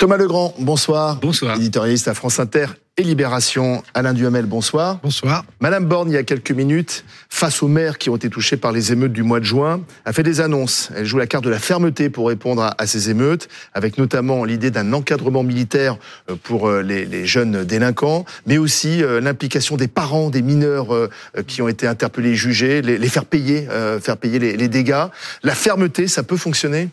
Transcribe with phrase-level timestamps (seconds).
[0.00, 1.16] Thomas Legrand, bonsoir.
[1.16, 1.56] Bonsoir.
[1.56, 3.82] Éditorialiste à France Inter et Libération.
[3.92, 4.98] Alain Duhamel, bonsoir.
[5.02, 5.44] Bonsoir.
[5.60, 8.72] Madame Borne, il y a quelques minutes, face aux maires qui ont été touchés par
[8.72, 10.88] les émeutes du mois de juin, a fait des annonces.
[10.96, 14.70] Elle joue la carte de la fermeté pour répondre à, ces émeutes, avec notamment l'idée
[14.70, 15.98] d'un encadrement militaire
[16.30, 21.10] euh, pour euh, les, jeunes délinquants, mais aussi euh, l'implication des parents des mineurs
[21.46, 23.68] qui ont été interpellés et jugés, les, faire payer,
[24.00, 25.08] faire payer les, les dégâts.
[25.42, 26.88] La fermeté, ça peut fonctionner?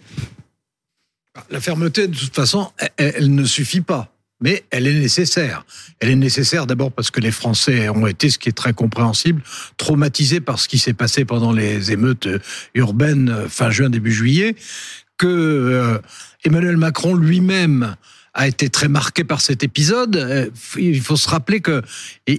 [1.49, 5.65] La fermeté, de toute façon, elle, ne suffit pas mais elle est nécessaire.
[5.99, 9.41] Elle est nécessaire d'abord parce que les Français ont été, ce qui est très compréhensible,
[9.77, 12.27] traumatisés par ce qui s'est passé pendant les émeutes
[12.75, 14.55] urbaines fin juin, début juillet,
[15.17, 15.97] que euh,
[16.43, 17.95] Emmanuel Macron lui-même
[18.38, 20.15] a été très marqué par cet épisode.
[20.15, 21.81] Euh, il faut se rappeler que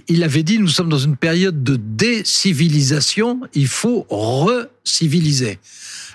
[0.07, 5.59] il avait dit nous sommes dans une période de décivilisation, il faut reciviliser.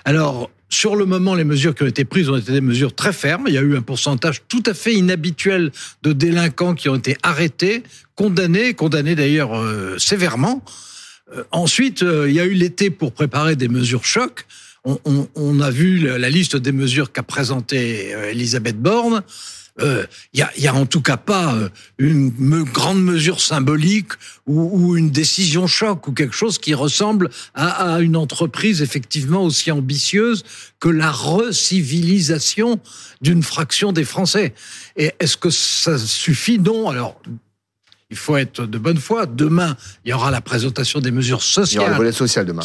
[0.03, 3.13] Alors sur le moment, les mesures qui ont été prises ont été des mesures très
[3.13, 3.45] fermes.
[3.47, 5.71] Il y a eu un pourcentage tout à fait inhabituel
[6.03, 7.83] de délinquants qui ont été arrêtés,
[8.15, 10.63] condamnés, condamnés d'ailleurs euh, sévèrement.
[11.35, 14.45] Euh, ensuite, euh, il y a eu l'été pour préparer des mesures chocs.
[14.87, 19.23] On, on a vu la liste des mesures qu'a présentée Elisabeth Borne
[19.77, 22.29] il euh, y, a, y, a, en tout cas pas euh, une
[22.63, 24.13] grande mesure symbolique
[24.45, 29.43] ou, ou, une décision choc ou quelque chose qui ressemble à, à, une entreprise effectivement
[29.43, 30.45] aussi ambitieuse
[30.79, 32.79] que la recivilisation
[33.21, 34.53] d'une fraction des Français.
[34.95, 36.57] Et est-ce que ça suffit?
[36.57, 36.89] Non.
[36.89, 37.19] Alors,
[38.09, 39.25] il faut être de bonne foi.
[39.25, 41.67] Demain, il y aura la présentation des mesures sociales.
[41.69, 42.63] Il y aura le volet social demain.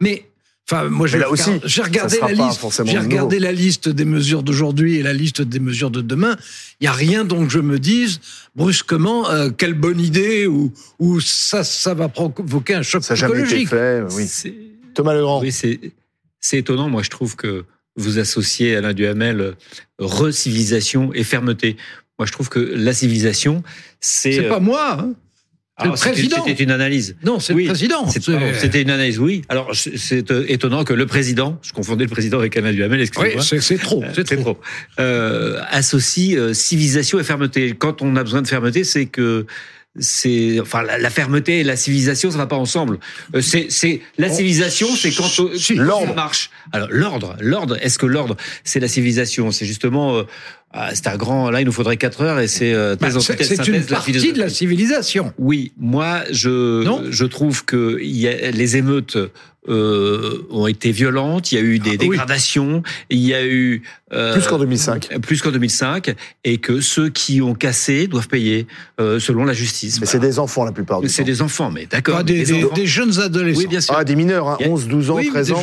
[0.00, 0.30] Mais
[0.68, 2.84] Enfin, moi, j'ai regardé, la liste.
[2.84, 6.36] J'ai regardé la liste des mesures d'aujourd'hui et la liste des mesures de demain.
[6.80, 8.20] Il y a rien dont je me dise
[8.56, 13.68] brusquement euh, quelle bonne idée ou, ou ça, ça va provoquer un choc ça psychologique.
[13.68, 14.50] Ça jamais été fait.
[14.50, 14.80] Oui.
[14.94, 15.40] Thomas Legrand.
[15.40, 15.78] Oui, c'est
[16.40, 16.88] c'est étonnant.
[16.88, 17.64] Moi, je trouve que
[17.96, 19.52] vous associez Alain Duhamel euh,
[19.98, 21.76] recivilisation et fermeté.
[22.18, 23.62] Moi, je trouve que la civilisation,
[24.00, 24.32] c'est.
[24.32, 24.98] C'est pas moi.
[25.00, 25.14] Hein
[25.84, 26.44] le président.
[26.46, 27.16] C'était une analyse.
[27.22, 28.06] Non, c'est le président.
[28.08, 29.42] C'était une analyse, oui.
[29.48, 33.42] Alors, c'est euh, étonnant que le président, je confondais le président avec Alain Duhamel, excusez-moi.
[33.52, 34.58] Oui, c'est trop, c'est trop.
[34.98, 37.74] Euh, associe euh, civilisation et fermeté.
[37.78, 39.46] Quand on a besoin de fermeté, c'est que
[39.98, 42.98] c'est enfin la, fermeté et la civilisation ça va pas ensemble
[43.34, 45.26] euh, c'est c'est la civilisation c'est quand
[45.70, 49.50] l'ordre marche alors l'ordre l'ordre est-ce que l'ordre c'est la civilisation?
[49.52, 50.22] C'est justement
[50.78, 51.50] ah, c'est un grand.
[51.50, 54.50] Là, il nous faudrait quatre heures et c'est euh, bah, C'est une partie de la
[54.50, 55.32] civilisation.
[55.38, 59.16] Oui, moi, je je trouve que il y a les émeutes
[59.68, 63.82] euh, ont été violentes, il y a eu des ah, dégradations, il y a eu
[64.12, 68.68] euh, plus qu'en 2005, plus qu'en 2005, et que ceux qui ont cassé doivent payer
[69.00, 69.98] euh, selon la justice.
[69.98, 71.12] Mais c'est des enfants la plupart du temps.
[71.12, 72.22] C'est des enfants, mais d'accord.
[72.22, 73.58] Des, des, jeunes adolescents.
[73.58, 73.96] Oui, bien sûr.
[73.96, 75.62] Ah, des mineurs, hein, 11, 12 ans, 13 ans.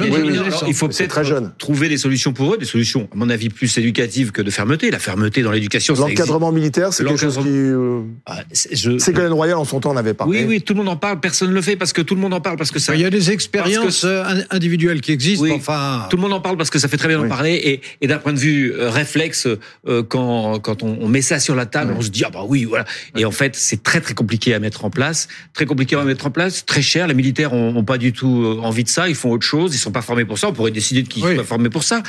[0.67, 4.33] il faut peut-être trouver des solutions pour eux, des solutions, à mon avis, plus éducatives
[4.33, 4.91] que de fermeté.
[4.91, 7.49] La fermeté dans l'éducation, L'encadrement militaire, c'est quelque chose qui.
[7.49, 8.01] Euh...
[8.25, 10.39] Ah, Ségolène Royal, en son temps, en avait parlé.
[10.39, 12.21] Oui, oui, tout le monde en parle, personne ne le fait parce que tout le
[12.21, 12.95] monde en parle parce que ça.
[12.95, 15.53] Il y a des expériences euh, individuelles qui existent.
[15.53, 17.81] enfin, tout le monde en parle parce que ça fait très bien en parler et,
[18.01, 19.47] et d'un point de vue euh, réflexe,
[19.87, 22.63] euh, quand quand on, met ça sur la table, on se dit ah bah oui
[22.63, 22.85] voilà.
[23.15, 26.25] Et en fait, c'est très très compliqué à mettre en place, très compliqué à mettre
[26.25, 27.07] en place, très cher.
[27.07, 29.91] Les militaires ont, pas du tout envie de ça, ils font autre chose, ils sont
[29.91, 30.47] pas formés pour ça.
[30.47, 32.01] On pourrait décider de qui sont pas formés pour ça.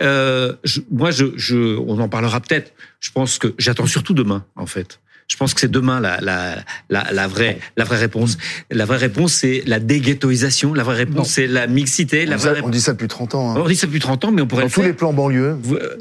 [0.00, 2.72] Je, moi, je, je, on en parlera peut-être.
[3.00, 5.00] Je pense que j'attends surtout demain en fait.
[5.28, 6.56] Je pense que c'est demain la, la,
[6.88, 8.38] la, la, vraie, la vraie réponse.
[8.70, 10.72] La vraie réponse, c'est la déghettoisation.
[10.72, 12.26] La vraie réponse, c'est la mixité.
[12.26, 12.60] La on, vraie...
[12.62, 13.50] on, dit ça depuis 30 ans.
[13.50, 13.60] Hein.
[13.60, 15.56] On dit ça depuis 30 ans, mais on pourrait Dans tous les plans banlieues.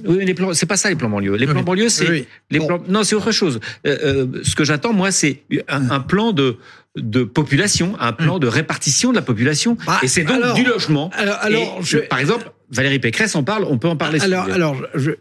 [0.06, 1.36] Oui, les plans, c'est pas ça les plans banlieues.
[1.38, 2.80] Les plans banlieues, c'est les plans.
[2.88, 3.60] Non, c'est autre chose.
[3.88, 6.58] Euh, euh, ce que j'attends, moi, c'est un, un, plan de
[6.96, 9.76] de population, un plan de répartition de la population.
[9.86, 11.10] Bah, et c'est donc du logement.
[11.14, 11.98] Alors, alors je...
[11.98, 13.66] par exemple, Valérie Pécresse en parle.
[13.68, 14.22] On peut en parler.
[14.22, 15.12] Alors, alors, je...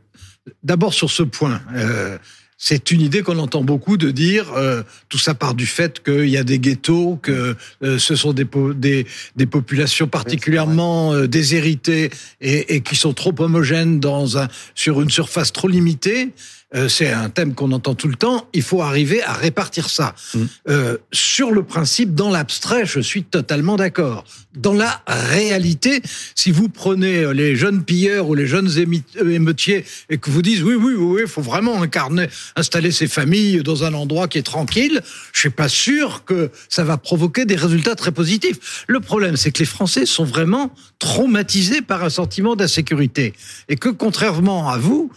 [0.62, 1.60] d'abord sur ce point.
[1.74, 2.18] Euh,
[2.56, 6.28] c'est une idée qu'on entend beaucoup de dire euh, tout ça part du fait qu'il
[6.28, 8.46] y a des ghettos, que euh, ce sont des,
[8.76, 9.06] des,
[9.36, 12.10] des populations particulièrement euh, déshéritées
[12.40, 16.30] et, et, qui sont trop homogènes dans un, sur une surface trop limitée.
[16.74, 20.14] Euh, c'est un thème qu'on entend tout le temps, il faut arriver à répartir ça.
[20.34, 20.40] Mmh.
[20.68, 24.24] Euh, sur le principe, dans l'abstrait, je suis totalement d'accord.
[24.56, 26.02] Dans la réalité,
[26.34, 28.70] si vous prenez euh, les jeunes pilleurs ou les jeunes
[29.18, 33.62] émeutiers et que vous dites oui, oui, oui, il faut vraiment incarner, installer ces familles
[33.62, 35.00] dans un endroit qui est tranquille,
[35.32, 38.84] je suis pas sûr que ça va provoquer des résultats très positifs.
[38.88, 43.34] Le problème, c'est que les Français sont vraiment traumatisés par un sentiment d'insécurité
[43.68, 45.10] et que contrairement à vous,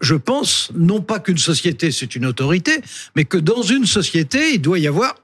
[0.00, 2.80] je pense non pas qu'une société, c'est une autorité,
[3.16, 5.14] mais que dans une société, il doit y avoir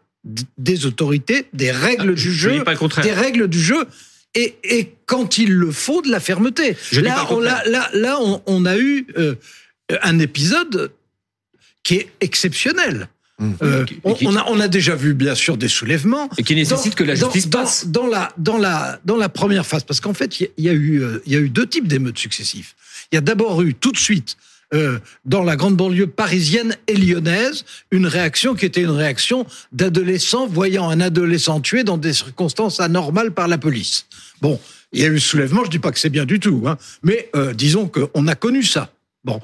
[0.58, 2.62] des autorités, des règles du jeu,
[3.02, 3.86] des règles du jeu.
[4.34, 6.76] Et, et, quand il le faut, de la fermeté.
[6.92, 9.34] là, on, là, là, on, a eu euh,
[10.02, 10.92] un épisode
[11.82, 13.08] qui est exceptionnel.
[13.38, 13.52] Mmh.
[13.62, 16.96] Euh, on, on, a, on, a, déjà vu bien sûr des soulèvements et qui nécessitent
[16.96, 20.00] que la justice dans, passe dans, dans, la dans la dans la première phase parce
[20.00, 22.18] qu'en fait il y, y, a eu euh, il y a eu deux types d'émeutes
[22.18, 22.74] successifs.
[23.12, 24.36] Il y a d'abord eu tout de suite
[24.74, 30.46] euh, dans la grande banlieue parisienne et lyonnaise, une réaction qui était une réaction d'adolescents
[30.46, 34.06] voyant un adolescent tué dans des circonstances anormales par la police.
[34.42, 34.60] Bon,
[34.92, 37.30] il y a eu soulèvement, je dis pas que c'est bien du tout, hein, mais
[37.34, 38.92] euh, disons qu'on a connu ça.
[39.24, 39.40] Bon,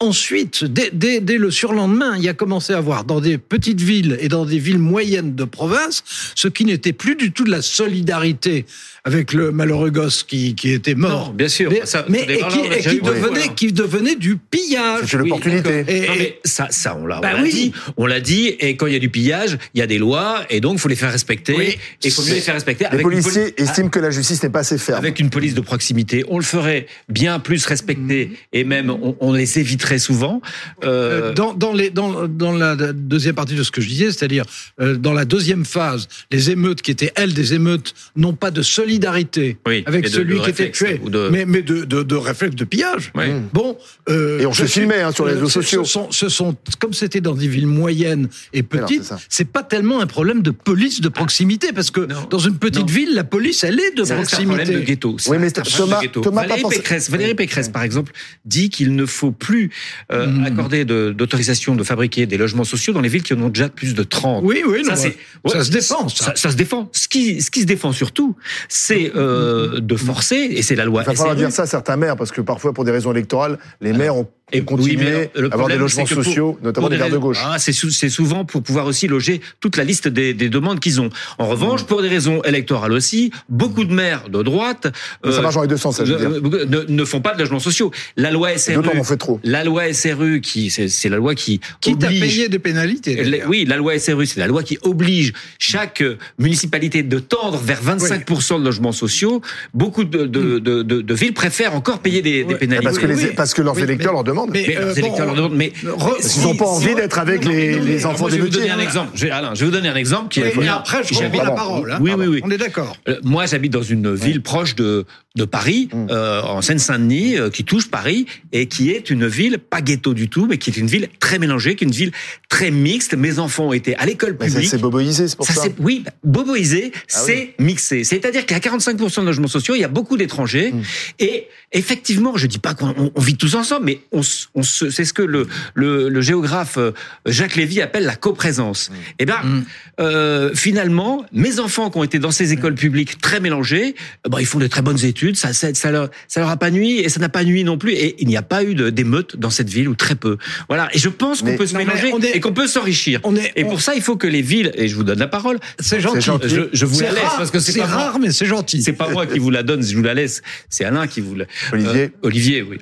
[0.00, 3.80] Ensuite, dès, dès, dès, le surlendemain, il y a commencé à avoir dans des petites
[3.80, 6.04] villes et dans des villes moyennes de province
[6.36, 8.64] ce qui n'était plus du tout de la solidarité
[9.02, 11.28] avec le malheureux gosse qui, qui était mort.
[11.28, 11.70] Non, bien sûr.
[11.70, 15.06] Mais, ça, mais et, qui, et qui, devenait, qui devenait du pillage.
[15.06, 15.84] C'est l'opportunité.
[15.88, 17.50] Oui, mais ça, ça, on l'a bah oui.
[17.50, 17.72] dit.
[17.96, 18.48] On l'a dit.
[18.60, 20.44] Et quand il y a du pillage, il y a des lois.
[20.50, 21.54] Et donc, il faut les faire respecter.
[21.56, 21.64] Oui.
[21.64, 22.84] Et il faut mieux les faire respecter.
[22.84, 24.98] Les avec policiers poli estiment que la justice n'est pas assez ferme.
[24.98, 28.26] Avec une police de proximité, on le ferait bien plus respecter.
[28.26, 28.34] Mmh.
[28.52, 30.42] Et même, on, on les éviterait souvent.
[30.84, 31.32] Euh...
[31.32, 34.44] Dans, dans, les, dans, dans la deuxième partie de ce que je disais, c'est-à-dire
[34.80, 38.60] euh, dans la deuxième phase, les émeutes qui étaient, elles, des émeutes, non pas de
[38.60, 41.30] solidarité oui, avec de, celui de qui était tué, de...
[41.30, 43.12] mais, mais de, de, de réflexe de pillage.
[43.14, 43.24] Oui.
[43.54, 43.78] Bon,
[44.10, 45.84] euh, et on se filmait hein, sur les réseaux sociaux.
[45.84, 50.00] Ce sont, ce sont comme c'était dans des villes moyennes et petites, c'est pas tellement
[50.00, 52.26] un problème de police de proximité parce que non.
[52.28, 52.86] dans une petite non.
[52.86, 54.46] ville, la police elle est de ça proximité.
[54.46, 55.16] C'est un problème de ghetto.
[55.28, 58.12] Oui, mais Thomas, Thomas Valérie, Pécresse, Valérie Pécresse, par exemple,
[58.44, 59.70] dit qu'il ne faut plus
[60.12, 60.44] euh, mmh.
[60.44, 63.68] accorder d'autorisation de, de, fabriquer des logements sociaux dans les villes qui en ont déjà
[63.68, 64.42] plus de 30.
[64.44, 66.08] Oui, oui, ça, non, ouais, ça se défend.
[66.08, 66.26] Ça.
[66.26, 66.50] Ça, ça.
[66.50, 66.88] se défend.
[66.92, 68.36] Ce qui, ce qui se défend surtout,
[68.68, 71.02] c'est euh, de forcer, et c'est la loi.
[71.02, 73.58] Il va falloir dire ça à certains maires, parce que parfois, pour des raisons électorales,
[73.80, 76.96] les maires ont et continuer oui, à avoir des logements sociaux, pour, notamment pour des
[76.96, 77.38] maires de gauche.
[77.44, 81.10] Ah, c'est souvent pour pouvoir aussi loger toute la liste des, des demandes qu'ils ont.
[81.38, 81.86] En revanche, mmh.
[81.86, 84.88] pour des raisons électorales aussi, beaucoup de maires de droite
[85.24, 87.58] euh, ça marche dans les deux sens, ça, euh, ne, ne, font pas de logements
[87.58, 87.90] sociaux.
[88.16, 89.40] La loi SRU, on fait trop.
[89.44, 93.22] la loi SRU, qui c'est la loi qui qui oblige, t'a payé des pénalités.
[93.24, 96.02] La, oui, la loi SRU, c'est la loi qui oblige chaque
[96.38, 98.58] municipalité de tendre vers 25 oui.
[98.58, 99.40] de logements sociaux.
[99.74, 102.84] Beaucoup de, de, de, de, villes préfèrent encore payer des, des pénalités.
[102.84, 104.50] Parce que, les, parce que leurs électeurs leur demandent.
[104.52, 105.56] Mais, mais euh, les électeurs bon, leur demandent.
[105.56, 108.52] Mais ils n'ont pas envie d'être avec non, les, non, les enfants des métiers.
[108.52, 109.10] Je vais vous donner un exemple.
[109.14, 110.68] Je vais, Alain, je vais vous donner un exemple qui est.
[110.68, 111.96] Après, je reprends la parole.
[112.00, 112.40] Oui, oui, oui.
[112.44, 112.96] On est d'accord.
[113.22, 115.04] Moi, j'habite dans une ville proche de
[115.38, 116.06] de Paris, mmh.
[116.10, 120.28] euh, en Seine-Saint-Denis, euh, qui touche Paris et qui est une ville pas ghetto du
[120.28, 122.12] tout, mais qui est une ville très mélangée, qui est une ville
[122.48, 123.14] très mixte.
[123.14, 124.68] Mes enfants ont été à l'école publique.
[124.68, 125.54] C'est boboisé, c'est pour ça.
[125.54, 125.68] ça.
[125.78, 127.64] Oui, boboisé, ah c'est oui.
[127.64, 128.04] mixé.
[128.04, 130.82] C'est-à-dire qu'il y a 45% de logements sociaux, il y a beaucoup d'étrangers mmh.
[131.20, 134.20] et effectivement, je dis pas qu'on vit tous ensemble, mais on,
[134.54, 136.92] on c'est ce que le, le, le, géographe euh,
[137.26, 138.90] Jacques Lévy appelle la coprésence.
[138.90, 138.94] Mmh.
[139.18, 139.64] Eh ben,
[140.00, 143.94] euh, finalement, mes enfants qui ont été dans ces écoles publiques très mélangées,
[144.28, 146.70] ben, ils font de très bonnes études ça, ça, ça, leur, ça leur a pas
[146.70, 147.92] nuit et ça n'a pas nuit non plus.
[147.92, 150.38] Et il n'y a pas eu d'émeutes dans cette ville ou très peu.
[150.68, 150.88] Voilà.
[150.92, 153.20] Et je pense qu'on peut se non, mélanger est, et qu'on peut s'enrichir.
[153.56, 155.58] Et pour ça, il faut que les villes, et je vous donne la parole.
[155.78, 156.20] C'est gentil.
[156.20, 156.48] gentil.
[156.48, 158.26] Je, je vous la laisse rare, parce que c'est rare, moi.
[158.26, 158.82] mais c'est gentil.
[158.82, 160.42] C'est pas moi qui vous la donne, je vous la laisse.
[160.68, 161.44] C'est Alain qui vous la.
[161.72, 162.02] Olivier.
[162.02, 162.78] Euh, Olivier, oui.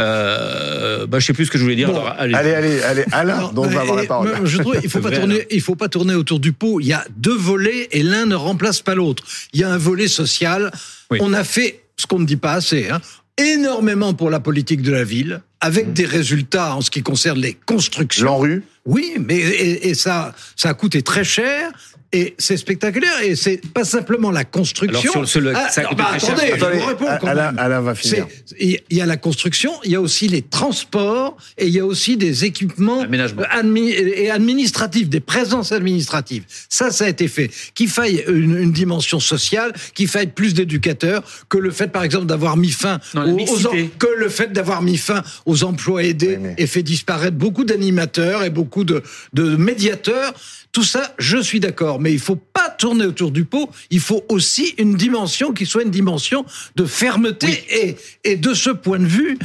[0.00, 1.88] Euh, bah, je sais plus ce que je voulais dire.
[1.88, 4.32] Bon, alors, allez, allez, allez, allez, Alain, non, donc on va avoir la parole.
[4.44, 6.80] Je trouve, il faut pas tourner, il faut pas tourner autour du pot.
[6.80, 9.24] Il y a deux volets et l'un ne remplace pas l'autre.
[9.52, 10.70] Il y a un volet social.
[11.10, 11.18] Oui.
[11.20, 13.00] On a fait ce qu'on ne dit pas assez, hein,
[13.38, 15.92] énormément pour la politique de la ville, avec mmh.
[15.92, 18.26] des résultats en ce qui concerne les constructions.
[18.26, 21.70] L'ANRU Oui, mais et, et, ça, ça a coûté très cher.
[22.16, 25.12] Et c'est spectaculaire, et c'est pas simplement la construction.
[25.12, 28.26] Alors sur le, ah, ça bah, attendez, je vous réponds quand Alain, Alain va finir.
[28.58, 31.84] Il y a la construction, il y a aussi les transports, et il y a
[31.84, 33.04] aussi des équipements
[33.50, 36.44] admi et administratifs, des présences administratives.
[36.70, 37.50] Ça, ça a été fait.
[37.74, 42.24] Qu'il faille une, une dimension sociale, qu'il faille plus d'éducateurs, que le fait, par exemple,
[42.24, 46.38] d'avoir mis fin non, aux, aux que le fait d'avoir mis fin aux emplois aidés
[46.38, 46.54] oui, mais...
[46.56, 49.02] et fait disparaître beaucoup d'animateurs et beaucoup de,
[49.34, 50.32] de médiateurs.
[50.72, 53.68] Tout ça, je suis d'accord, mais il faut pas tourner autour du pot.
[53.90, 56.46] Il faut aussi une dimension qui soit une dimension
[56.76, 57.48] de fermeté.
[57.48, 57.64] Oui.
[57.72, 59.36] Et, et de ce point de vue,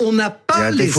[0.00, 0.90] on n'a pas les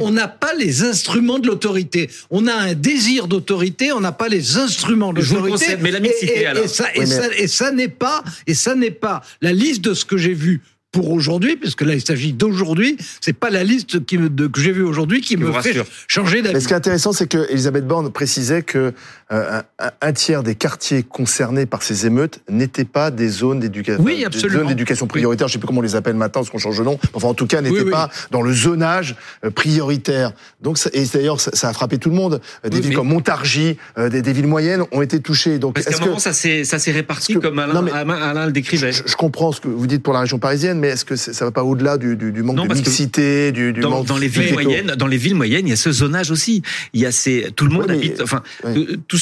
[0.00, 2.08] on n'a pas les instruments de l'autorité.
[2.30, 5.76] On a un désir d'autorité, on n'a pas les instruments de l'autorité.
[5.80, 7.06] Mais la mixité et, et, et, ça, oui, mais...
[7.06, 10.34] ça, et ça n'est pas et ça n'est pas la liste de ce que j'ai
[10.34, 10.60] vu
[10.92, 14.60] pour aujourd'hui, puisque là il s'agit d'aujourd'hui, c'est pas la liste qui me, de, que
[14.60, 16.54] j'ai vue aujourd'hui qui, qui, me fait changer d'avis.
[16.54, 18.92] Mais ce qui est intéressant, c'est que Elisabeth Borne précisait que
[19.32, 19.62] un,
[20.00, 24.66] un, tiers des quartiers concernés par ces émeutes n'étaient pas des zones d'éducation, oui, zones
[24.66, 25.48] d'éducation prioritaire.
[25.48, 26.98] Je sais plus comment on les appelle maintenant, parce qu'on change de nom.
[27.14, 29.16] Enfin, en tout cas, n'étaient pas dans le zonage
[29.54, 30.32] prioritaire.
[30.60, 32.40] Donc, et d'ailleurs, ça, a frappé tout le monde.
[32.68, 35.58] Des villes comme Montargis, des, des, villes moyennes ont été touchées.
[35.58, 38.92] Donc, parce qu'à un moment, ça s'est réparti comme Alain, Alain, le décrivait.
[38.92, 41.44] Je, je, comprends ce que vous dites pour la région parisienne, mais est-ce que ça
[41.44, 44.28] va pas au-delà du, du, du, manque de mixité, du, du dans, manque dans les
[44.28, 46.62] villes moyennes, dans les villes moyennes, il y a ce zonage aussi.
[46.92, 48.42] Il y a ces, tout le monde habite, enfin,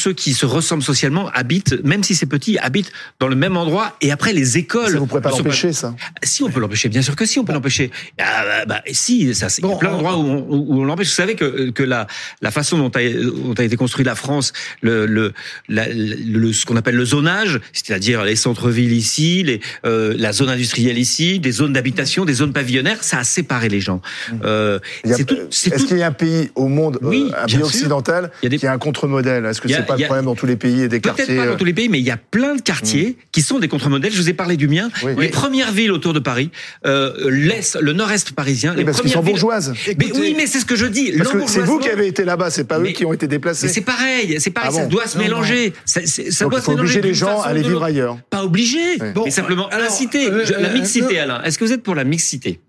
[0.01, 3.97] ceux qui se ressemblent socialement habitent, même si c'est petit, habitent dans le même endroit.
[4.01, 4.93] Et après, les écoles.
[4.93, 6.89] Ça, vous pourrez pas l'empêcher, ça Si, on peut l'empêcher.
[6.89, 7.91] Bien sûr que si, on peut l'empêcher.
[8.19, 11.09] Ah, bah, bah, si, ça, c'est plein d'endroits où, où, on l'empêche.
[11.09, 12.07] Vous savez que, que la,
[12.41, 15.33] la façon dont a, dont a été construite la France, le, le,
[15.69, 20.49] la, le ce qu'on appelle le zonage, c'est-à-dire les centres-villes ici, les, euh, la zone
[20.49, 24.01] industrielle ici, des zones d'habitation, des zones pavillonnaires, ça a séparé les gens.
[24.01, 24.37] Mmh.
[24.45, 28.59] Euh, Est-ce qu'il y a un pays au monde, oui, euh, un pays occidental, des...
[28.59, 29.45] qui a un contre-modèle?
[29.45, 31.47] Est-ce que c'est pas le problème dans tous les pays et des quartiers Peut-être pas
[31.47, 33.23] dans euh, tous les pays, mais il y a plein de quartiers mmh.
[33.33, 34.13] qui sont des contre-modèles.
[34.13, 34.91] Je vous ai parlé du mien.
[35.03, 35.13] Oui.
[35.13, 35.29] Les oui.
[35.29, 36.51] premières villes autour de Paris,
[36.87, 39.97] euh, l'est, le nord-est parisien, oui, les parce premières sont villes...
[39.99, 41.13] Mais oui, mais c'est ce que je dis.
[41.47, 43.67] C'est vous qui avez été là-bas, c'est pas eux qui ont été déplacés.
[43.67, 45.73] Mais c'est pareil, c'est pareil, ah bon ça doit se non, mélanger.
[45.85, 48.19] Ça, ça Donc doit il faut se mélanger obliger les gens à aller vivre ailleurs.
[48.31, 50.31] Pas obligé, mais simplement inciter.
[50.59, 51.43] La mixité, Alain.
[51.43, 52.61] Est-ce que vous êtes pour la mixité?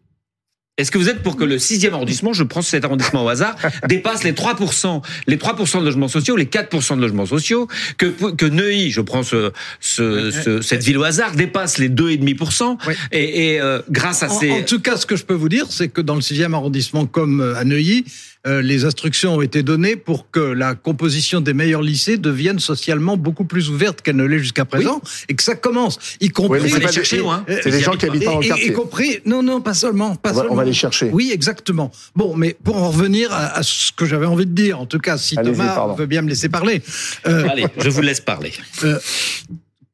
[0.77, 3.55] Est-ce que vous êtes pour que le sixième arrondissement, je prends cet arrondissement au hasard,
[3.87, 8.45] dépasse les 3%, les 3% de logements sociaux, les 4% de logements sociaux, que, que
[8.45, 12.93] Neuilly, je prends ce, ce, ce, cette ville au hasard, dépasse les 2,5%, oui.
[13.11, 14.51] et, et euh, grâce à en, ces...
[14.51, 17.05] En tout cas, ce que je peux vous dire, c'est que dans le sixième arrondissement
[17.05, 18.05] comme à Neuilly,
[18.47, 23.17] euh, les instructions ont été données pour que la composition des meilleurs lycées devienne socialement
[23.17, 25.11] beaucoup plus ouverte qu'elle ne l'est jusqu'à présent, oui.
[25.29, 26.59] et que ça commence, y compris...
[26.61, 27.45] Oui, les chercher loin.
[27.47, 28.71] C'est les gens qui habitent pas dans le quartier.
[28.71, 30.53] Y compris, non, non, pas seulement, pas on va, seulement.
[30.53, 31.09] On va les chercher.
[31.13, 31.91] Oui, exactement.
[32.15, 34.99] Bon, mais pour en revenir à, à ce que j'avais envie de dire, en tout
[34.99, 35.93] cas, si Thomas pardon.
[35.95, 36.81] veut bien me laisser parler.
[37.27, 38.53] Euh, Allez, je vous laisse parler.
[38.83, 38.97] Euh,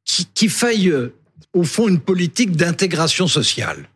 [0.04, 1.12] Qu'il qui faille, euh,
[1.52, 3.88] au fond, une politique d'intégration sociale.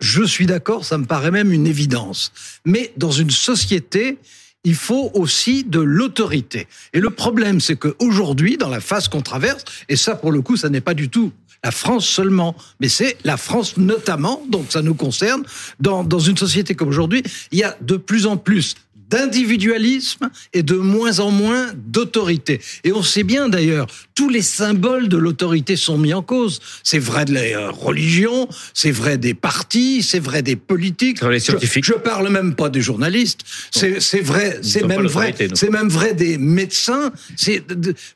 [0.00, 2.32] Je suis d'accord, ça me paraît même une évidence.
[2.64, 4.18] Mais dans une société,
[4.64, 6.68] il faut aussi de l'autorité.
[6.92, 10.56] Et le problème, c'est qu'aujourd'hui, dans la phase qu'on traverse, et ça, pour le coup,
[10.56, 11.32] ça n'est pas du tout
[11.64, 15.42] la France seulement, mais c'est la France notamment, donc ça nous concerne,
[15.80, 18.76] dans, dans une société comme aujourd'hui, il y a de plus en plus
[19.08, 22.60] d'individualisme et de moins en moins d'autorité.
[22.84, 26.60] Et on sait bien d'ailleurs, tous les symboles de l'autorité sont mis en cause.
[26.82, 31.22] C'est vrai de la religion, c'est vrai des partis, c'est vrai des politiques.
[31.22, 31.84] Les scientifiques.
[31.84, 33.40] Je, je parle même pas des journalistes.
[33.70, 37.12] C'est vrai, c'est même vrai, c'est même vrai des médecins.
[37.36, 37.62] C'est,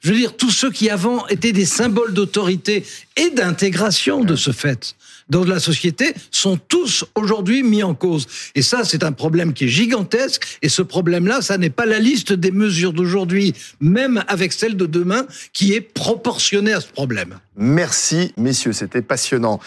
[0.02, 2.84] je veux dire, tous ceux qui avant étaient des symboles d'autorité
[3.16, 4.94] et d'intégration de ce fait
[5.33, 8.27] dans la société sont tous aujourd'hui mis en cause.
[8.55, 10.59] Et ça, c'est un problème qui est gigantesque.
[10.61, 14.85] Et ce problème-là, ça n'est pas la liste des mesures d'aujourd'hui, même avec celle de
[14.85, 17.39] demain, qui est proportionnée à ce problème.
[17.57, 19.59] Merci, messieurs, c'était passionnant.